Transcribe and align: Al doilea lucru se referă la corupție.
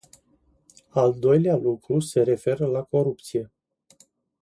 Al 0.91 1.15
doilea 1.19 1.55
lucru 1.55 1.99
se 1.99 2.21
referă 2.23 2.65
la 2.65 2.83
corupție. 2.83 3.51